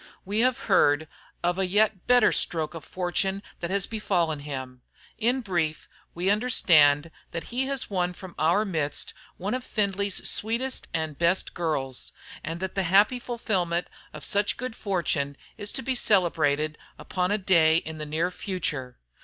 We 0.25 0.39
have 0.39 0.61
heard 0.65 1.07
of 1.43 1.59
a 1.59 1.67
yet 1.67 2.07
better 2.07 2.31
stroke 2.31 2.73
of 2.73 2.83
fortune 2.83 3.43
that 3.59 3.69
has 3.69 3.85
befallen 3.85 4.39
him. 4.39 4.81
In 5.19 5.41
brief, 5.41 5.87
we 6.15 6.31
understand 6.31 7.11
he 7.45 7.67
has 7.67 7.87
won 7.87 8.13
from 8.13 8.33
our 8.39 8.65
midst 8.65 9.13
one 9.37 9.53
of 9.53 9.63
Findlay's 9.63 10.27
sweetest 10.27 10.87
and 10.91 11.19
best 11.19 11.53
girls, 11.53 12.13
and 12.43 12.59
that 12.61 12.73
the 12.73 12.81
happy 12.89 13.19
fulfilment 13.19 13.91
of 14.11 14.23
such 14.25 14.57
good 14.57 14.75
fortune 14.75 15.37
is 15.55 15.71
to 15.73 15.83
be 15.83 15.93
celebrated 15.93 16.79
upon 16.97 17.29
a 17.29 17.37
day 17.37 17.77
in 17.77 17.99
the 17.99 18.05
near 18.07 18.31
future. 18.31 18.97